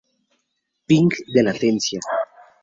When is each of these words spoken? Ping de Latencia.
Ping 0.87 1.07
de 1.33 1.43
Latencia. 1.45 1.99